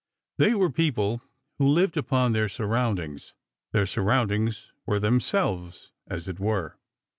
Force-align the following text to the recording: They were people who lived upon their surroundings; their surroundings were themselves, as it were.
They 0.39 0.55
were 0.55 0.71
people 0.71 1.21
who 1.59 1.67
lived 1.67 1.95
upon 1.95 2.31
their 2.31 2.49
surroundings; 2.49 3.33
their 3.71 3.85
surroundings 3.85 4.71
were 4.87 4.99
themselves, 4.99 5.91
as 6.07 6.27
it 6.27 6.39
were. 6.39 6.79